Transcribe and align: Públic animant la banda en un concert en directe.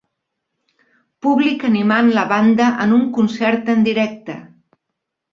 Públic 1.25 1.65
animant 1.67 2.09
la 2.15 2.23
banda 2.31 2.69
en 2.85 2.95
un 2.95 3.03
concert 3.19 3.69
en 3.75 3.85
directe. 3.89 4.39